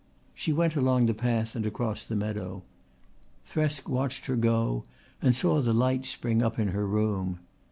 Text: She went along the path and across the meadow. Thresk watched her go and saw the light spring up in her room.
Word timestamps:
She 0.33 0.51
went 0.51 0.75
along 0.75 1.05
the 1.05 1.13
path 1.13 1.55
and 1.55 1.63
across 1.63 2.03
the 2.03 2.15
meadow. 2.15 2.63
Thresk 3.47 3.87
watched 3.87 4.25
her 4.25 4.35
go 4.35 4.85
and 5.21 5.35
saw 5.35 5.61
the 5.61 5.73
light 5.73 6.07
spring 6.07 6.41
up 6.41 6.57
in 6.57 6.69
her 6.69 6.87
room. 6.87 7.37